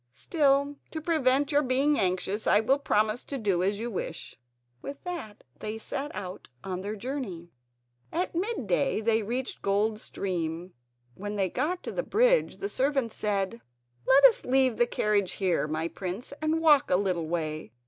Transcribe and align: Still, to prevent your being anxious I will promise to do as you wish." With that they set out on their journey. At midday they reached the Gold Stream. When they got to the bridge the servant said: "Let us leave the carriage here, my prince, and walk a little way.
Still, 0.13 0.77
to 0.89 0.99
prevent 0.99 1.51
your 1.51 1.61
being 1.61 1.99
anxious 1.99 2.47
I 2.47 2.59
will 2.59 2.79
promise 2.79 3.23
to 3.25 3.37
do 3.37 3.61
as 3.61 3.77
you 3.77 3.91
wish." 3.91 4.35
With 4.81 5.03
that 5.03 5.43
they 5.59 5.77
set 5.77 6.09
out 6.15 6.47
on 6.63 6.81
their 6.81 6.95
journey. 6.95 7.51
At 8.11 8.33
midday 8.33 8.99
they 9.01 9.21
reached 9.21 9.57
the 9.61 9.67
Gold 9.67 9.99
Stream. 10.01 10.73
When 11.13 11.35
they 11.35 11.49
got 11.51 11.83
to 11.83 11.91
the 11.91 12.01
bridge 12.01 12.57
the 12.57 12.67
servant 12.67 13.13
said: 13.13 13.61
"Let 14.07 14.23
us 14.25 14.43
leave 14.43 14.77
the 14.77 14.87
carriage 14.87 15.33
here, 15.33 15.67
my 15.67 15.87
prince, 15.87 16.33
and 16.41 16.61
walk 16.61 16.89
a 16.89 16.95
little 16.95 17.27
way. 17.27 17.71